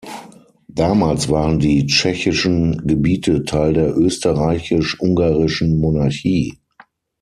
Damals 0.73 1.29
waren 1.29 1.59
die 1.59 1.85
tschechischen 1.85 2.87
Gebiete 2.87 3.43
Teil 3.43 3.73
der 3.73 3.95
österreichisch- 3.95 4.99
ungarischen 4.99 5.79
Monarchie. 5.79 6.57